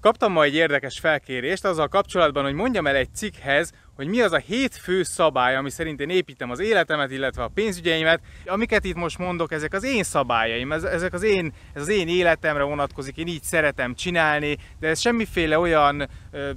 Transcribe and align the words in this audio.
Kaptam 0.00 0.32
ma 0.32 0.42
egy 0.42 0.54
érdekes 0.54 0.98
felkérést 0.98 1.64
azzal 1.64 1.88
kapcsolatban, 1.88 2.44
hogy 2.44 2.52
mondjam 2.52 2.86
el 2.86 2.94
egy 2.94 3.14
cikkhez, 3.14 3.72
hogy 3.96 4.08
mi 4.08 4.20
az 4.20 4.32
a 4.32 4.36
hét 4.36 4.76
fő 4.76 5.02
szabály, 5.02 5.56
ami 5.56 5.70
szerint 5.70 6.00
én 6.00 6.08
építem 6.08 6.50
az 6.50 6.60
életemet, 6.60 7.10
illetve 7.10 7.42
a 7.42 7.50
pénzügyeimet. 7.54 8.20
Amiket 8.46 8.84
itt 8.84 8.94
most 8.94 9.18
mondok, 9.18 9.52
ezek 9.52 9.72
az 9.72 9.84
én 9.84 10.02
szabályaim, 10.02 10.72
ez, 10.72 10.82
ezek 10.82 11.12
az 11.12 11.22
én, 11.22 11.52
ez 11.74 11.82
az 11.82 11.88
én 11.88 12.08
életemre 12.08 12.62
vonatkozik, 12.62 13.16
én 13.16 13.26
így 13.26 13.42
szeretem 13.42 13.94
csinálni, 13.94 14.56
de 14.78 14.88
ez 14.88 15.00
semmiféle 15.00 15.58
olyan 15.58 16.08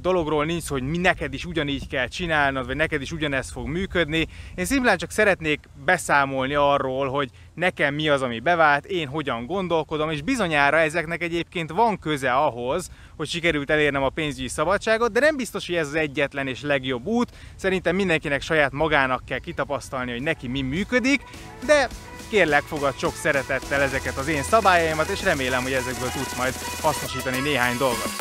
dologról 0.02 0.46
nincs, 0.46 0.68
hogy 0.68 0.84
mi 0.84 0.98
neked 0.98 1.34
is 1.34 1.46
ugyanígy 1.46 1.88
kell 1.88 2.08
csinálnod, 2.08 2.66
vagy 2.66 2.76
neked 2.76 3.02
is 3.02 3.12
ugyanez 3.12 3.52
fog 3.52 3.68
működni. 3.68 4.28
Én 4.56 4.66
szimplán 4.66 4.98
csak 4.98 5.12
szeretnék 5.12 5.60
beszámolni 5.86 6.54
arról, 6.54 7.10
hogy 7.10 7.30
nekem 7.54 7.94
mi 7.94 8.10
az, 8.10 8.22
ami 8.22 8.40
bevált, 8.40 8.86
én 8.86 9.08
hogyan 9.08 9.46
gondolkodom, 9.46 10.10
és 10.10 10.22
bizonyára 10.22 10.78
ezeknek 10.78 11.22
egyébként 11.22 11.72
van 11.72 12.00
köze 12.00 12.34
ahhoz, 12.34 12.90
hogy 13.18 13.28
sikerült 13.28 13.70
elérnem 13.70 14.04
a 14.04 14.10
pénzügyi 14.10 14.48
szabadságot, 14.48 15.12
de 15.12 15.20
nem 15.20 15.36
biztos, 15.36 15.66
hogy 15.66 15.76
ez 15.76 15.88
az 15.88 15.96
egyetlen 15.96 16.48
és 16.48 16.62
legjobb 16.62 17.06
út. 17.06 17.32
Szerintem 17.56 17.96
mindenkinek 17.96 18.42
saját 18.42 18.72
magának 18.72 19.26
kell 19.26 19.40
kitapasztalni, 19.40 20.12
hogy 20.12 20.22
neki 20.22 20.48
mi 20.48 20.62
működik, 20.62 21.22
de 21.66 21.88
kérlek 22.30 22.62
fogad 22.62 22.98
sok 22.98 23.14
szeretettel 23.16 23.82
ezeket 23.82 24.18
az 24.18 24.28
én 24.28 24.44
szabályaimat, 24.44 25.08
és 25.08 25.24
remélem, 25.24 25.62
hogy 25.62 25.74
ezekből 25.74 26.10
tudsz 26.10 26.38
majd 26.38 26.54
hasznosítani 26.82 27.40
néhány 27.40 27.78
dolgot. 27.78 28.12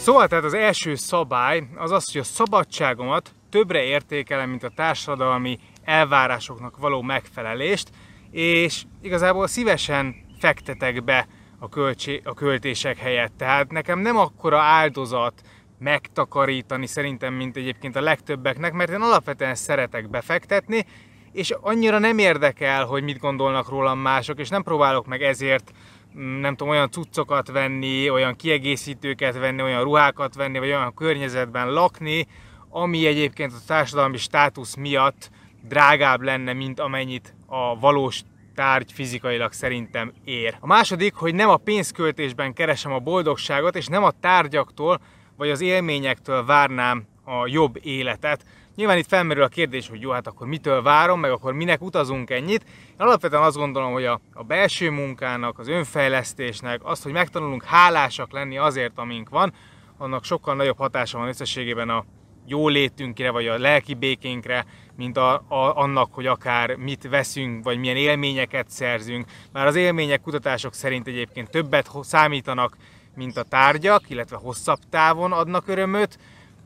Szóval 0.00 0.28
tehát 0.28 0.44
az 0.44 0.54
első 0.54 0.94
szabály 0.94 1.62
az 1.76 1.90
az, 1.90 2.12
hogy 2.12 2.20
a 2.20 2.24
szabadságomat 2.24 3.34
többre 3.50 3.82
értékelem, 3.82 4.50
mint 4.50 4.62
a 4.62 4.72
társadalmi 4.74 5.58
elvárásoknak 5.84 6.78
való 6.78 7.02
megfelelést, 7.02 7.90
és 8.30 8.82
igazából 9.02 9.46
szívesen 9.46 10.14
fektetek 10.38 11.04
be 11.04 11.26
a, 11.58 11.68
költsé- 11.68 12.26
a 12.26 12.34
költések 12.34 12.98
helyett. 12.98 13.32
Tehát 13.36 13.70
nekem 13.70 13.98
nem 13.98 14.16
akkora 14.16 14.58
áldozat 14.58 15.42
megtakarítani 15.78 16.86
szerintem, 16.86 17.34
mint 17.34 17.56
egyébként 17.56 17.96
a 17.96 18.00
legtöbbeknek, 18.00 18.72
mert 18.72 18.90
én 18.90 19.00
alapvetően 19.00 19.54
szeretek 19.54 20.10
befektetni, 20.10 20.84
és 21.32 21.50
annyira 21.60 21.98
nem 21.98 22.18
érdekel, 22.18 22.84
hogy 22.84 23.02
mit 23.02 23.18
gondolnak 23.18 23.68
rólam 23.68 23.98
mások, 23.98 24.38
és 24.38 24.48
nem 24.48 24.62
próbálok 24.62 25.06
meg 25.06 25.22
ezért 25.22 25.72
nem 26.14 26.56
tudom, 26.56 26.72
olyan 26.72 26.90
cuccokat 26.90 27.50
venni, 27.50 28.10
olyan 28.10 28.36
kiegészítőket 28.36 29.38
venni, 29.38 29.62
olyan 29.62 29.82
ruhákat 29.82 30.34
venni, 30.34 30.58
vagy 30.58 30.68
olyan 30.68 30.94
környezetben 30.94 31.72
lakni, 31.72 32.26
ami 32.68 33.06
egyébként 33.06 33.52
a 33.52 33.66
társadalmi 33.66 34.16
státusz 34.16 34.74
miatt 34.74 35.30
drágább 35.68 36.20
lenne, 36.20 36.52
mint 36.52 36.80
amennyit 36.80 37.34
a 37.46 37.78
valós 37.78 38.22
tárgy 38.54 38.92
fizikailag 38.92 39.52
szerintem 39.52 40.12
ér. 40.24 40.56
A 40.60 40.66
második, 40.66 41.14
hogy 41.14 41.34
nem 41.34 41.48
a 41.48 41.56
pénzköltésben 41.56 42.52
keresem 42.52 42.92
a 42.92 42.98
boldogságot, 42.98 43.76
és 43.76 43.86
nem 43.86 44.04
a 44.04 44.10
tárgyaktól 44.20 45.00
vagy 45.36 45.50
az 45.50 45.60
élményektől 45.60 46.44
várnám 46.44 47.06
a 47.24 47.46
jobb 47.46 47.78
életet. 47.82 48.44
Nyilván 48.80 48.98
itt 48.98 49.08
felmerül 49.08 49.42
a 49.42 49.48
kérdés, 49.48 49.88
hogy 49.88 50.00
jó, 50.00 50.10
hát 50.10 50.26
akkor 50.26 50.46
mitől 50.46 50.82
várom, 50.82 51.20
meg 51.20 51.30
akkor 51.30 51.52
minek 51.52 51.82
utazunk 51.82 52.30
ennyit. 52.30 52.64
Én 52.90 52.96
alapvetően 52.96 53.42
azt 53.42 53.56
gondolom, 53.56 53.92
hogy 53.92 54.04
a, 54.04 54.20
a 54.32 54.42
belső 54.42 54.90
munkának, 54.90 55.58
az 55.58 55.68
önfejlesztésnek, 55.68 56.80
azt, 56.84 57.02
hogy 57.02 57.12
megtanulunk 57.12 57.64
hálásak 57.64 58.32
lenni 58.32 58.58
azért, 58.58 58.98
amink 58.98 59.28
van, 59.28 59.52
annak 59.98 60.24
sokkal 60.24 60.54
nagyobb 60.54 60.78
hatása 60.78 61.18
van 61.18 61.28
összességében 61.28 61.88
a 61.88 62.04
jólétünkre, 62.46 63.30
vagy 63.30 63.46
a 63.46 63.58
lelki 63.58 63.94
békénkre, 63.94 64.64
mint 64.96 65.16
a, 65.16 65.34
a, 65.34 65.76
annak, 65.76 66.14
hogy 66.14 66.26
akár 66.26 66.76
mit 66.76 67.08
veszünk, 67.08 67.64
vagy 67.64 67.78
milyen 67.78 67.96
élményeket 67.96 68.70
szerzünk. 68.70 69.26
Már 69.52 69.66
az 69.66 69.74
élmények 69.74 70.20
kutatások 70.20 70.74
szerint 70.74 71.06
egyébként 71.06 71.50
többet 71.50 71.90
számítanak, 72.00 72.76
mint 73.14 73.36
a 73.36 73.42
tárgyak, 73.42 74.10
illetve 74.10 74.36
hosszabb 74.36 74.78
távon 74.90 75.32
adnak 75.32 75.68
örömöt, 75.68 76.18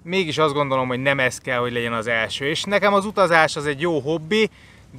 mégis 0.04 0.38
azt 0.38 0.54
gondolom, 0.54 0.88
hogy 0.88 1.03
nem 1.03 1.19
ez 1.19 1.38
kell, 1.38 1.59
hogy 1.59 1.72
legyen 1.72 1.92
az 1.92 2.06
első. 2.06 2.48
És 2.48 2.62
nekem 2.62 2.94
az 2.94 3.04
utazás 3.04 3.56
az 3.56 3.66
egy 3.66 3.81
jó 3.81 3.98
hobbi, 3.98 4.50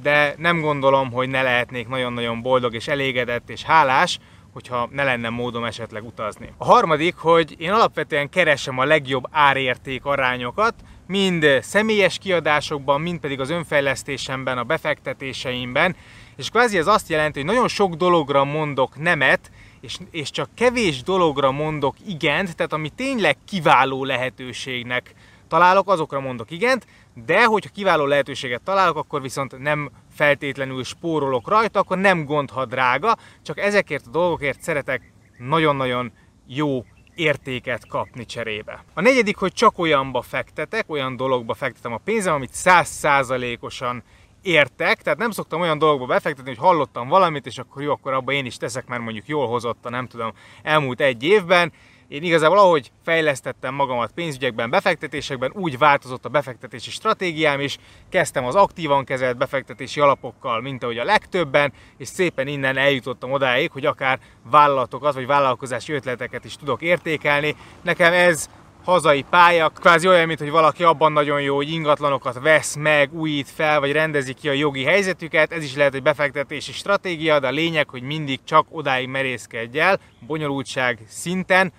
de 0.02 0.34
nem 0.38 0.60
gondolom, 0.60 1.12
hogy 1.12 1.28
ne 1.28 1.42
lehetnék 1.42 1.88
nagyon-nagyon 1.88 2.42
boldog 2.42 2.74
és 2.74 2.88
elégedett 2.88 3.50
és 3.50 3.62
hálás, 3.62 4.18
hogyha 4.52 4.88
ne 4.92 5.04
lenne 5.04 5.28
módom 5.28 5.64
esetleg 5.64 6.04
utazni. 6.04 6.52
A 6.56 6.64
harmadik, 6.64 7.16
hogy 7.16 7.54
én 7.58 7.70
alapvetően 7.70 8.28
keresem 8.28 8.78
a 8.78 8.84
legjobb 8.84 9.24
árérték 9.30 10.04
arányokat, 10.04 10.74
mind 11.06 11.58
személyes 11.60 12.18
kiadásokban, 12.18 13.00
mind 13.00 13.20
pedig 13.20 13.40
az 13.40 13.50
önfejlesztésemben, 13.50 14.58
a 14.58 14.64
befektetéseimben, 14.64 15.96
és 16.36 16.48
kvázi 16.48 16.78
ez 16.78 16.86
azt 16.86 17.08
jelenti, 17.08 17.38
hogy 17.38 17.48
nagyon 17.48 17.68
sok 17.68 17.94
dologra 17.94 18.44
mondok 18.44 18.98
nemet, 18.98 19.50
és, 19.86 19.98
és 20.10 20.30
csak 20.30 20.48
kevés 20.54 21.02
dologra 21.02 21.50
mondok 21.50 21.96
igent, 22.06 22.56
tehát 22.56 22.72
ami 22.72 22.88
tényleg 22.88 23.36
kiváló 23.44 24.04
lehetőségnek 24.04 25.14
találok, 25.48 25.90
azokra 25.90 26.20
mondok 26.20 26.50
igent, 26.50 26.86
de 27.14 27.44
hogyha 27.44 27.70
kiváló 27.70 28.04
lehetőséget 28.06 28.62
találok, 28.62 28.96
akkor 28.96 29.22
viszont 29.22 29.58
nem 29.58 29.90
feltétlenül 30.14 30.84
spórolok 30.84 31.48
rajta, 31.48 31.78
akkor 31.78 31.98
nem 31.98 32.24
gond, 32.24 32.50
ha 32.50 32.64
drága, 32.64 33.16
csak 33.42 33.58
ezekért 33.58 34.06
a 34.06 34.10
dolgokért 34.10 34.62
szeretek 34.62 35.12
nagyon-nagyon 35.38 36.12
jó 36.46 36.84
értéket 37.14 37.86
kapni 37.86 38.24
cserébe. 38.24 38.84
A 38.94 39.00
negyedik, 39.00 39.36
hogy 39.36 39.52
csak 39.52 39.78
olyanba 39.78 40.22
fektetek, 40.22 40.84
olyan 40.90 41.16
dologba 41.16 41.54
fektetem 41.54 41.92
a 41.92 42.00
pénzem, 42.04 42.34
amit 42.34 42.52
százszázalékosan 42.52 44.02
értek, 44.46 45.02
tehát 45.02 45.18
nem 45.18 45.30
szoktam 45.30 45.60
olyan 45.60 45.78
dolgokba 45.78 46.06
befektetni, 46.06 46.50
hogy 46.50 46.64
hallottam 46.66 47.08
valamit, 47.08 47.46
és 47.46 47.58
akkor 47.58 47.82
jó, 47.82 47.92
akkor 47.92 48.12
abba 48.12 48.32
én 48.32 48.46
is 48.46 48.56
teszek, 48.56 48.86
mert 48.86 49.02
mondjuk 49.02 49.28
jól 49.28 49.46
hozott 49.46 49.86
a 49.86 49.90
nem 49.90 50.06
tudom, 50.06 50.32
elmúlt 50.62 51.00
egy 51.00 51.22
évben, 51.22 51.72
én 52.08 52.22
igazából 52.22 52.58
ahogy 52.58 52.90
fejlesztettem 53.04 53.74
magamat 53.74 54.12
pénzügyekben, 54.12 54.70
befektetésekben, 54.70 55.52
úgy 55.54 55.78
változott 55.78 56.24
a 56.24 56.28
befektetési 56.28 56.90
stratégiám 56.90 57.60
is, 57.60 57.78
kezdtem 58.08 58.44
az 58.44 58.54
aktívan 58.54 59.04
kezelt 59.04 59.36
befektetési 59.36 60.00
alapokkal, 60.00 60.60
mint 60.60 60.82
ahogy 60.82 60.98
a 60.98 61.04
legtöbben, 61.04 61.72
és 61.96 62.08
szépen 62.08 62.46
innen 62.46 62.76
eljutottam 62.76 63.32
odáig, 63.32 63.70
hogy 63.70 63.86
akár 63.86 64.18
vállalatokat 64.50 65.14
vagy 65.14 65.26
vállalkozási 65.26 65.92
ötleteket 65.92 66.44
is 66.44 66.56
tudok 66.56 66.82
értékelni. 66.82 67.56
Nekem 67.82 68.12
ez 68.12 68.48
hazai 68.86 69.22
pálya, 69.30 69.68
kvázi 69.68 70.08
olyan, 70.08 70.26
mint 70.26 70.38
hogy 70.38 70.50
valaki 70.50 70.82
abban 70.82 71.12
nagyon 71.12 71.40
jó, 71.40 71.56
hogy 71.56 71.70
ingatlanokat 71.70 72.38
vesz 72.40 72.74
meg, 72.74 73.14
újít 73.14 73.48
fel, 73.48 73.80
vagy 73.80 73.92
rendezi 73.92 74.32
ki 74.32 74.48
a 74.48 74.52
jogi 74.52 74.84
helyzetüket, 74.84 75.52
ez 75.52 75.64
is 75.64 75.74
lehet 75.74 75.94
egy 75.94 76.02
befektetési 76.02 76.72
stratégia, 76.72 77.38
de 77.40 77.46
a 77.46 77.50
lényeg, 77.50 77.88
hogy 77.88 78.02
mindig 78.02 78.38
csak 78.44 78.66
odáig 78.70 79.08
merészkedj 79.08 79.78
el, 79.78 80.00
bonyolultság 80.26 80.98
szinten, 81.08 81.72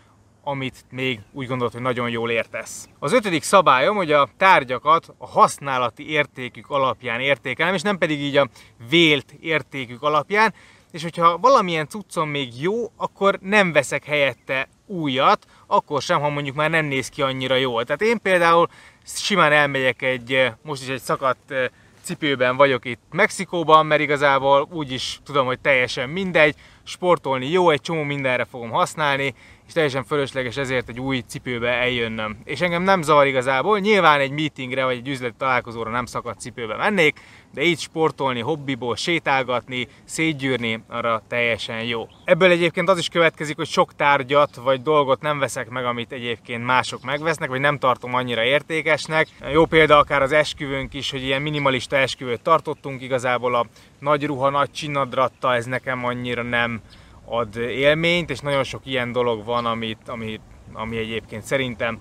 amit 0.44 0.86
még 0.92 1.20
úgy 1.32 1.48
gondolod, 1.48 1.74
hogy 1.74 1.82
nagyon 1.82 2.10
jól 2.10 2.32
értesz. 2.32 2.88
Az 3.00 3.14
ötödik 3.14 3.44
szabályom, 3.44 3.96
hogy 3.96 4.12
a 4.12 4.30
tárgyakat 4.38 5.14
a 5.18 5.28
használati 5.28 6.10
értékük 6.10 6.70
alapján 6.70 7.20
értékelem, 7.20 7.74
és 7.74 7.82
nem 7.82 7.98
pedig 7.98 8.22
így 8.22 8.38
a 8.38 8.48
vélt 8.90 9.36
értékük 9.40 10.04
alapján, 10.04 10.54
és 10.92 11.04
hogyha 11.04 11.38
valamilyen 11.38 11.88
cuccom 11.88 12.30
még 12.30 12.62
jó, 12.62 12.92
akkor 12.98 13.40
nem 13.42 13.72
veszek 13.72 14.06
helyette 14.06 14.68
újat, 14.88 15.46
akkor 15.68 16.02
sem, 16.02 16.22
ha 16.22 16.30
mondjuk 16.30 16.56
már 16.56 16.70
nem 16.70 16.86
néz 16.86 17.10
ki 17.10 17.22
annyira 17.22 17.56
jól. 17.56 17.84
Tehát 17.84 18.02
én 18.02 18.22
például 18.22 18.68
simán 19.06 19.52
elmegyek 19.52 20.02
egy, 20.02 20.52
most 20.62 20.82
is 20.82 20.88
egy 20.88 21.02
szakadt 21.02 21.54
cipőben 22.02 22.56
vagyok 22.56 22.86
itt 22.86 23.02
Mexikóban, 23.12 23.86
mert 23.86 24.02
igazából 24.02 24.68
úgy 24.72 24.92
is 24.92 25.20
tudom, 25.24 25.46
hogy 25.46 25.60
teljesen 25.60 26.10
mindegy, 26.10 26.56
sportolni 26.84 27.50
jó, 27.50 27.70
egy 27.70 27.82
csomó 27.82 28.04
mindenre 28.04 28.46
fogom 28.46 28.70
használni, 28.70 29.34
és 29.68 29.74
teljesen 29.74 30.04
fölösleges 30.04 30.58
ezért 30.58 30.90
egy 30.90 31.00
új 31.00 31.24
cipőbe 31.28 31.70
eljönnöm. 31.70 32.38
És 32.44 32.62
engem 32.62 32.84
nem 32.84 33.02
zavar 33.02 33.28
igazából, 33.28 33.80
nyilván 33.80 34.20
egy 34.20 34.32
meetingre 34.32 34.86
vagy 34.86 34.98
egy 34.98 35.08
üzleti 35.08 35.36
találkozóra 35.38 35.90
nem 35.90 36.06
szakadt 36.06 36.40
cipőbe 36.40 36.76
mennék, 36.76 37.20
de 37.54 37.62
így 37.62 37.80
sportolni, 37.80 38.40
hobbiból 38.40 38.96
sétálgatni, 38.96 39.88
szétgyűrni, 40.04 40.84
arra 40.88 41.22
teljesen 41.28 41.84
jó. 41.84 42.08
Ebből 42.26 42.52
egyébként 42.52 42.90
az 42.90 42.98
is 42.98 43.10
következik, 43.10 43.56
hogy 43.56 43.68
sok 43.68 43.96
tárgyat 43.96 44.56
vagy 44.56 44.82
dolgot 44.82 45.22
nem 45.22 45.40
veszek 45.40 45.70
meg, 45.70 45.86
amit 45.86 46.12
egyébként 46.12 46.66
mások 46.66 47.04
megvesznek, 47.04 47.50
vagy 47.50 47.60
nem 47.60 47.78
tartom 47.78 48.14
annyira 48.14 48.44
értékesnek. 48.44 49.28
Jó 49.52 49.66
példa 49.66 49.98
akár 49.98 50.22
az 50.22 50.32
esküvőnk 50.32 50.94
is, 50.94 51.12
hogy 51.12 51.24
ilyen 51.24 51.42
minimalista 51.42 51.96
esküvőt 51.96 52.42
tartottunk, 52.42 53.02
igazából 53.02 53.56
a 53.56 53.66
nagy 54.00 54.26
ruha, 54.26 54.50
nagy 54.50 54.72
csinadratta, 54.72 55.56
ez 55.56 55.66
nekem 55.66 56.06
annyira 56.06 56.44
nem 56.44 56.82
ad 57.30 57.56
élményt, 57.56 58.30
és 58.30 58.40
nagyon 58.40 58.64
sok 58.64 58.82
ilyen 58.84 59.12
dolog 59.12 59.46
van, 59.46 59.66
amit, 59.66 60.10
ami, 60.10 60.40
ami 60.74 60.98
egyébként 60.98 61.44
szerintem 61.44 62.00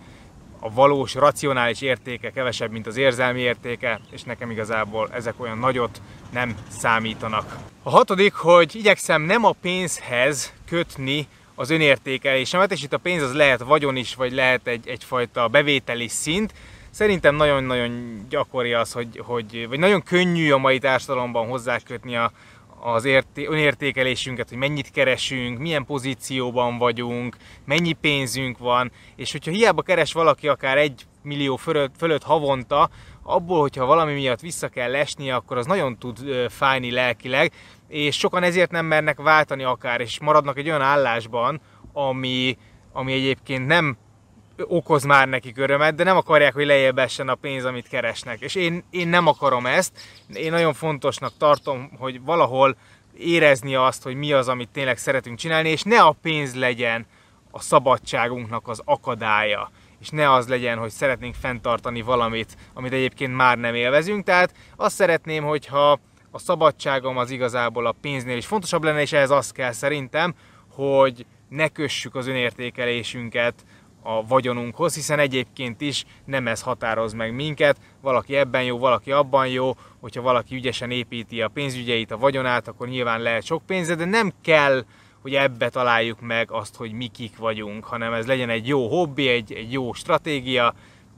a 0.60 0.70
valós, 0.70 1.14
racionális 1.14 1.80
értéke 1.80 2.30
kevesebb, 2.30 2.70
mint 2.70 2.86
az 2.86 2.96
érzelmi 2.96 3.40
értéke, 3.40 4.00
és 4.10 4.22
nekem 4.22 4.50
igazából 4.50 5.08
ezek 5.12 5.34
olyan 5.36 5.58
nagyot 5.58 6.00
nem 6.32 6.56
számítanak. 6.68 7.56
A 7.82 7.90
hatodik, 7.90 8.34
hogy 8.34 8.74
igyekszem 8.74 9.22
nem 9.22 9.44
a 9.44 9.54
pénzhez 9.60 10.52
kötni 10.68 11.26
az 11.54 11.70
önértékelésemet, 11.70 12.72
és 12.72 12.82
itt 12.82 12.92
a 12.92 12.98
pénz 12.98 13.22
az 13.22 13.34
lehet 13.34 13.62
vagyon 13.62 13.96
is, 13.96 14.14
vagy 14.14 14.32
lehet 14.32 14.66
egy, 14.66 14.88
egyfajta 14.88 15.48
bevételi 15.48 16.08
szint, 16.08 16.52
Szerintem 16.96 17.34
nagyon-nagyon 17.34 18.20
gyakori 18.28 18.72
az, 18.72 18.92
hogy, 18.92 19.22
hogy, 19.24 19.68
vagy 19.68 19.78
nagyon 19.78 20.02
könnyű 20.02 20.50
a 20.50 20.58
mai 20.58 20.78
társadalomban 20.78 21.48
hozzákötni 21.48 22.16
a, 22.16 22.32
az 22.80 23.04
érté- 23.04 23.48
önértékelésünket, 23.48 24.48
hogy 24.48 24.58
mennyit 24.58 24.90
keresünk, 24.90 25.58
milyen 25.58 25.84
pozícióban 25.84 26.78
vagyunk, 26.78 27.36
mennyi 27.64 27.92
pénzünk 27.92 28.58
van, 28.58 28.92
és 29.16 29.32
hogyha 29.32 29.50
hiába 29.50 29.82
keres 29.82 30.12
valaki 30.12 30.48
akár 30.48 30.76
egy 30.78 31.06
millió 31.22 31.56
fölött, 31.56 31.94
fölött 31.98 32.22
havonta, 32.22 32.90
abból, 33.22 33.60
hogyha 33.60 33.86
valami 33.86 34.12
miatt 34.14 34.40
vissza 34.40 34.68
kell 34.68 34.94
esnie, 34.94 35.34
akkor 35.34 35.56
az 35.56 35.66
nagyon 35.66 35.98
tud 35.98 36.18
fájni 36.48 36.90
lelkileg, 36.90 37.52
és 37.88 38.16
sokan 38.16 38.42
ezért 38.42 38.70
nem 38.70 38.86
mernek 38.86 39.20
váltani 39.20 39.62
akár, 39.62 40.00
és 40.00 40.20
maradnak 40.20 40.58
egy 40.58 40.68
olyan 40.68 40.80
állásban, 40.80 41.60
ami, 41.92 42.58
ami 42.92 43.12
egyébként 43.12 43.66
nem 43.66 43.96
okoz 44.64 45.04
már 45.04 45.28
nekik 45.28 45.58
örömet, 45.58 45.94
de 45.94 46.04
nem 46.04 46.16
akarják, 46.16 46.54
hogy 46.54 46.66
lejjebb 46.66 46.98
essen 46.98 47.28
a 47.28 47.34
pénz, 47.34 47.64
amit 47.64 47.88
keresnek. 47.88 48.40
És 48.40 48.54
én, 48.54 48.84
én 48.90 49.08
nem 49.08 49.26
akarom 49.26 49.66
ezt. 49.66 49.92
Én 50.34 50.50
nagyon 50.50 50.74
fontosnak 50.74 51.32
tartom, 51.38 51.90
hogy 51.98 52.22
valahol 52.22 52.76
érezni 53.18 53.74
azt, 53.74 54.02
hogy 54.02 54.14
mi 54.14 54.32
az, 54.32 54.48
amit 54.48 54.68
tényleg 54.68 54.98
szeretünk 54.98 55.38
csinálni, 55.38 55.68
és 55.68 55.82
ne 55.82 56.00
a 56.00 56.16
pénz 56.22 56.54
legyen 56.54 57.06
a 57.50 57.60
szabadságunknak 57.60 58.68
az 58.68 58.82
akadálya 58.84 59.70
és 60.00 60.08
ne 60.08 60.32
az 60.32 60.48
legyen, 60.48 60.78
hogy 60.78 60.90
szeretnénk 60.90 61.34
fenntartani 61.34 62.02
valamit, 62.02 62.56
amit 62.74 62.92
egyébként 62.92 63.34
már 63.34 63.58
nem 63.58 63.74
élvezünk. 63.74 64.24
Tehát 64.24 64.54
azt 64.76 64.94
szeretném, 64.94 65.44
hogyha 65.44 66.00
a 66.30 66.38
szabadságom 66.38 67.16
az 67.16 67.30
igazából 67.30 67.86
a 67.86 67.96
pénznél 68.00 68.36
is 68.36 68.46
fontosabb 68.46 68.84
lenne, 68.84 69.00
és 69.00 69.12
ehhez 69.12 69.30
az 69.30 69.50
kell 69.50 69.72
szerintem, 69.72 70.34
hogy 70.68 71.26
ne 71.48 71.68
kössük 71.68 72.14
az 72.14 72.26
önértékelésünket 72.26 73.54
a 74.06 74.24
vagyonunkhoz, 74.28 74.94
hiszen 74.94 75.18
egyébként 75.18 75.80
is 75.80 76.04
nem 76.24 76.46
ez 76.46 76.62
határoz 76.62 77.12
meg 77.12 77.34
minket, 77.34 77.76
valaki 78.00 78.36
ebben 78.36 78.62
jó, 78.62 78.78
valaki 78.78 79.12
abban 79.12 79.48
jó, 79.48 79.76
hogyha 80.00 80.22
valaki 80.22 80.54
ügyesen 80.54 80.90
építi 80.90 81.42
a 81.42 81.48
pénzügyeit, 81.48 82.10
a 82.10 82.18
vagyonát, 82.18 82.68
akkor 82.68 82.88
nyilván 82.88 83.20
lehet 83.20 83.44
sok 83.44 83.62
pénze, 83.66 83.94
de 83.94 84.04
nem 84.04 84.32
kell, 84.42 84.84
hogy 85.22 85.34
ebbe 85.34 85.68
találjuk 85.68 86.20
meg 86.20 86.50
azt, 86.50 86.76
hogy 86.76 86.92
mi 86.92 87.06
kik 87.06 87.36
vagyunk, 87.36 87.84
hanem 87.84 88.12
ez 88.12 88.26
legyen 88.26 88.48
egy 88.48 88.66
jó 88.66 88.88
hobbi, 88.88 89.28
egy, 89.28 89.52
egy 89.52 89.72
jó 89.72 89.92
stratégia, 89.92 90.74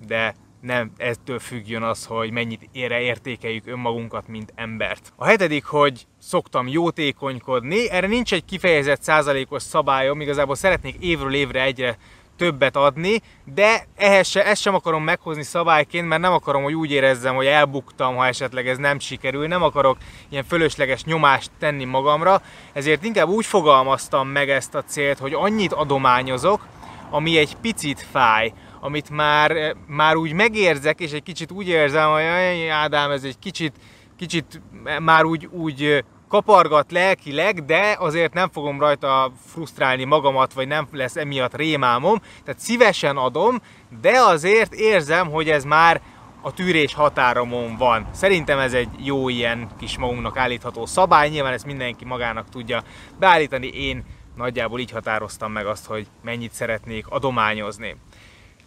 de 0.06 0.34
nem 0.60 0.92
ettől 0.96 1.38
függjön 1.38 1.82
az, 1.82 2.04
hogy 2.04 2.30
mennyit 2.30 2.68
ére 2.72 3.00
értékeljük 3.00 3.66
önmagunkat, 3.66 4.28
mint 4.28 4.52
embert. 4.54 5.12
A 5.16 5.24
hetedik, 5.24 5.64
hogy 5.64 6.06
szoktam 6.18 6.68
jótékonykodni, 6.68 7.90
erre 7.90 8.06
nincs 8.06 8.32
egy 8.32 8.44
kifejezett 8.44 9.02
százalékos 9.02 9.62
szabályom, 9.62 10.20
igazából 10.20 10.54
szeretnék 10.54 10.96
évről 11.00 11.34
évre 11.34 11.62
egyre 11.62 11.98
többet 12.38 12.76
adni, 12.76 13.22
de 13.54 13.86
ehhez 13.96 14.28
se, 14.28 14.44
ezt 14.44 14.62
sem 14.62 14.74
akarom 14.74 15.04
meghozni 15.04 15.42
szabályként, 15.42 16.08
mert 16.08 16.20
nem 16.20 16.32
akarom, 16.32 16.62
hogy 16.62 16.74
úgy 16.74 16.90
érezzem, 16.90 17.34
hogy 17.34 17.46
elbuktam, 17.46 18.16
ha 18.16 18.26
esetleg 18.26 18.68
ez 18.68 18.76
nem 18.76 18.98
sikerül, 18.98 19.46
nem 19.46 19.62
akarok 19.62 19.96
ilyen 20.28 20.44
fölösleges 20.44 21.04
nyomást 21.04 21.50
tenni 21.58 21.84
magamra, 21.84 22.42
ezért 22.72 23.04
inkább 23.04 23.28
úgy 23.28 23.46
fogalmaztam 23.46 24.28
meg 24.28 24.50
ezt 24.50 24.74
a 24.74 24.82
célt, 24.82 25.18
hogy 25.18 25.32
annyit 25.32 25.72
adományozok, 25.72 26.66
ami 27.10 27.38
egy 27.38 27.56
picit 27.60 28.06
fáj, 28.10 28.52
amit 28.80 29.10
már, 29.10 29.76
már 29.86 30.16
úgy 30.16 30.32
megérzek, 30.32 31.00
és 31.00 31.12
egy 31.12 31.22
kicsit 31.22 31.50
úgy 31.50 31.68
érzem, 31.68 32.10
hogy 32.10 32.22
Ádám, 32.70 33.10
ez 33.10 33.24
egy 33.24 33.38
kicsit, 33.38 33.72
kicsit 34.16 34.60
már 35.00 35.24
úgy, 35.24 35.46
úgy 35.46 36.04
kapargat 36.28 36.92
lelkileg, 36.92 37.64
de 37.64 37.96
azért 37.98 38.32
nem 38.32 38.48
fogom 38.52 38.80
rajta 38.80 39.32
frusztrálni 39.46 40.04
magamat, 40.04 40.52
vagy 40.52 40.66
nem 40.66 40.88
lesz 40.92 41.16
emiatt 41.16 41.56
rémámom. 41.56 42.20
Tehát 42.44 42.60
szívesen 42.60 43.16
adom, 43.16 43.60
de 44.00 44.20
azért 44.20 44.74
érzem, 44.74 45.30
hogy 45.30 45.50
ez 45.50 45.64
már 45.64 46.00
a 46.42 46.52
tűrés 46.52 46.94
határomon 46.94 47.76
van. 47.76 48.06
Szerintem 48.12 48.58
ez 48.58 48.72
egy 48.72 48.88
jó 48.98 49.28
ilyen 49.28 49.68
kis 49.78 49.98
magunknak 49.98 50.36
állítható 50.36 50.86
szabály, 50.86 51.28
nyilván 51.28 51.52
ezt 51.52 51.66
mindenki 51.66 52.04
magának 52.04 52.48
tudja 52.48 52.82
beállítani, 53.18 53.66
én 53.66 54.04
nagyjából 54.36 54.80
így 54.80 54.90
határoztam 54.90 55.52
meg 55.52 55.66
azt, 55.66 55.86
hogy 55.86 56.06
mennyit 56.22 56.52
szeretnék 56.52 57.08
adományozni. 57.08 57.96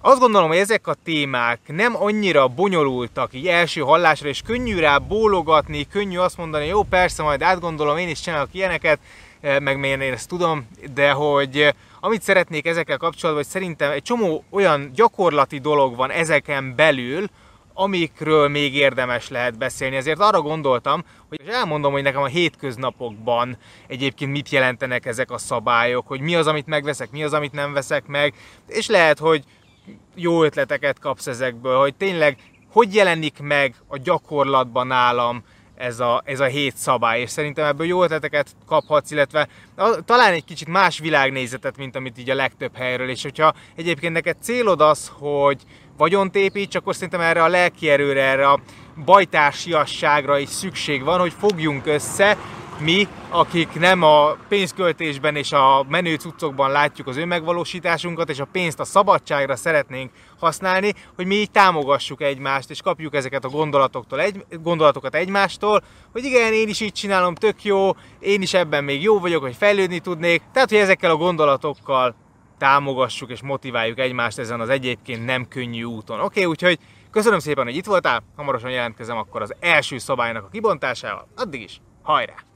Azt 0.03 0.19
gondolom, 0.19 0.47
hogy 0.47 0.57
ezek 0.57 0.87
a 0.87 0.95
témák 1.03 1.59
nem 1.65 1.95
annyira 1.95 2.47
bonyolultak 2.47 3.33
így 3.33 3.47
első 3.47 3.81
hallásra, 3.81 4.27
és 4.27 4.41
könnyű 4.41 4.79
rá 4.79 4.97
bólogatni, 4.97 5.87
könnyű 5.87 6.17
azt 6.17 6.37
mondani, 6.37 6.65
jó 6.65 6.83
persze, 6.83 7.23
majd 7.23 7.41
átgondolom, 7.41 7.97
én 7.97 8.09
is 8.09 8.19
csinálok 8.19 8.49
ilyeneket, 8.51 8.99
eh, 9.41 9.59
meg 9.59 9.83
én 9.83 10.01
ezt 10.01 10.27
tudom, 10.27 10.67
de 10.93 11.11
hogy 11.11 11.57
eh, 11.57 11.69
amit 11.99 12.21
szeretnék 12.21 12.65
ezekkel 12.65 12.97
kapcsolatban, 12.97 13.43
hogy 13.43 13.51
szerintem 13.51 13.91
egy 13.91 14.01
csomó 14.01 14.43
olyan 14.49 14.91
gyakorlati 14.93 15.57
dolog 15.59 15.95
van 15.95 16.11
ezeken 16.11 16.75
belül, 16.75 17.25
amikről 17.73 18.47
még 18.47 18.75
érdemes 18.75 19.29
lehet 19.29 19.57
beszélni. 19.57 19.95
Ezért 19.95 20.19
arra 20.19 20.41
gondoltam, 20.41 21.03
hogy 21.29 21.41
elmondom, 21.47 21.91
hogy 21.91 22.03
nekem 22.03 22.21
a 22.21 22.25
hétköznapokban 22.25 23.57
egyébként 23.87 24.31
mit 24.31 24.49
jelentenek 24.49 25.05
ezek 25.05 25.31
a 25.31 25.37
szabályok, 25.37 26.07
hogy 26.07 26.21
mi 26.21 26.35
az, 26.35 26.47
amit 26.47 26.67
megveszek, 26.67 27.11
mi 27.11 27.23
az, 27.23 27.33
amit 27.33 27.51
nem 27.51 27.73
veszek 27.73 28.07
meg, 28.07 28.33
és 28.67 28.87
lehet, 28.87 29.19
hogy 29.19 29.43
jó 30.15 30.43
ötleteket 30.43 30.99
kapsz 30.99 31.27
ezekből, 31.27 31.79
hogy 31.79 31.95
tényleg 31.95 32.37
hogy 32.71 32.95
jelenik 32.95 33.39
meg 33.41 33.75
a 33.87 33.97
gyakorlatban 33.97 34.87
nálam 34.87 35.43
ez 35.75 35.99
a, 35.99 36.21
ez 36.25 36.39
a 36.39 36.45
hét 36.45 36.77
szabály, 36.77 37.21
és 37.21 37.29
szerintem 37.29 37.65
ebből 37.65 37.87
jó 37.87 38.03
ötleteket 38.03 38.47
kaphatsz, 38.67 39.11
illetve 39.11 39.47
talán 40.05 40.33
egy 40.33 40.43
kicsit 40.43 40.67
más 40.67 40.99
világnézetet, 40.99 41.77
mint 41.77 41.95
amit 41.95 42.17
így 42.17 42.29
a 42.29 42.35
legtöbb 42.35 42.75
helyről, 42.75 43.09
és 43.09 43.21
hogyha 43.23 43.53
egyébként 43.75 44.13
neked 44.13 44.37
célod 44.41 44.81
az, 44.81 45.11
hogy 45.13 45.61
vagyont 45.97 46.35
építs, 46.35 46.75
akkor 46.75 46.93
szerintem 46.93 47.21
erre 47.21 47.43
a 47.43 47.47
lelki 47.47 47.89
erőre, 47.89 48.23
erre 48.23 48.49
a 48.49 48.59
bajtársiasságra 49.05 50.37
is 50.37 50.49
szükség 50.49 51.03
van, 51.03 51.19
hogy 51.19 51.33
fogjunk 51.39 51.85
össze, 51.85 52.37
mi, 52.81 53.07
akik 53.29 53.79
nem 53.79 54.03
a 54.03 54.35
pénzköltésben 54.47 55.35
és 55.35 55.51
a 55.51 55.85
menő 55.89 56.15
cuccokban 56.15 56.71
látjuk 56.71 57.07
az 57.07 57.17
önmegvalósításunkat, 57.17 58.29
és 58.29 58.39
a 58.39 58.47
pénzt 58.51 58.79
a 58.79 58.83
szabadságra 58.83 59.55
szeretnénk 59.55 60.11
használni, 60.39 60.93
hogy 61.15 61.25
mi 61.25 61.35
így 61.35 61.51
támogassuk 61.51 62.21
egymást, 62.21 62.69
és 62.69 62.81
kapjuk 62.81 63.15
ezeket 63.15 63.45
a 63.45 63.49
gondolatoktól 63.49 64.21
egy, 64.21 64.45
gondolatokat 64.63 65.15
egymástól, 65.15 65.83
hogy 66.11 66.23
igen, 66.23 66.53
én 66.53 66.67
is 66.67 66.79
így 66.79 66.93
csinálom, 66.93 67.35
tök 67.35 67.63
jó, 67.63 67.89
én 68.19 68.41
is 68.41 68.53
ebben 68.53 68.83
még 68.83 69.01
jó 69.01 69.19
vagyok, 69.19 69.41
hogy 69.41 69.55
fejlődni 69.55 69.99
tudnék. 69.99 70.41
Tehát, 70.53 70.69
hogy 70.69 70.77
ezekkel 70.77 71.11
a 71.11 71.15
gondolatokkal 71.15 72.15
támogassuk 72.57 73.29
és 73.29 73.41
motiváljuk 73.41 73.99
egymást 73.99 74.39
ezen 74.39 74.59
az 74.59 74.69
egyébként 74.69 75.25
nem 75.25 75.47
könnyű 75.47 75.83
úton. 75.83 76.19
Oké, 76.19 76.25
okay, 76.25 76.45
úgyhogy 76.45 76.79
köszönöm 77.11 77.39
szépen, 77.39 77.63
hogy 77.63 77.75
itt 77.75 77.85
voltál, 77.85 78.23
hamarosan 78.35 78.71
jelentkezem 78.71 79.17
akkor 79.17 79.41
az 79.41 79.55
első 79.59 79.97
szabálynak 79.97 80.43
a 80.43 80.49
kibontásával. 80.49 81.27
Addig 81.35 81.61
is, 81.61 81.81
hajrá! 82.01 82.50